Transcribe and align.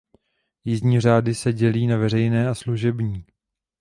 Jízdní 0.63 0.99
řády 1.01 1.35
se 1.35 1.53
dělí 1.53 1.87
na 1.87 1.97
veřejné 1.97 2.47
a 2.49 2.55
služební. 2.55 3.25